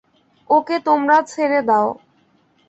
[0.49, 1.87] ওকে তোমরা ছেড়ে দাও।